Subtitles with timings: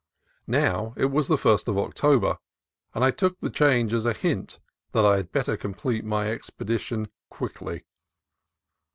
[0.47, 2.39] Now it was the first of October,
[2.95, 4.59] and I took the change as a hint
[4.93, 7.83] that I had better complete my expedition quickly.